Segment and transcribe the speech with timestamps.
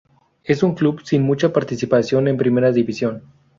[0.43, 3.21] Es un club sin mucha participación en primera división.